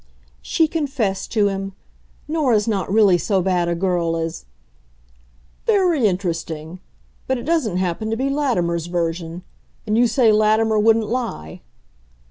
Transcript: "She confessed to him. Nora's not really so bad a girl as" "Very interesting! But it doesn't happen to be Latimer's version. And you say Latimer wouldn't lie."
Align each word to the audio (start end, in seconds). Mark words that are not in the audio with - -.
"She 0.41 0.67
confessed 0.67 1.31
to 1.33 1.47
him. 1.49 1.73
Nora's 2.27 2.67
not 2.67 2.91
really 2.91 3.19
so 3.19 3.39
bad 3.39 3.67
a 3.67 3.75
girl 3.75 4.17
as" 4.17 4.45
"Very 5.67 6.07
interesting! 6.07 6.79
But 7.27 7.37
it 7.37 7.43
doesn't 7.45 7.77
happen 7.77 8.09
to 8.09 8.17
be 8.17 8.27
Latimer's 8.31 8.87
version. 8.87 9.43
And 9.85 9.95
you 9.99 10.07
say 10.07 10.31
Latimer 10.31 10.79
wouldn't 10.79 11.05
lie." 11.07 11.61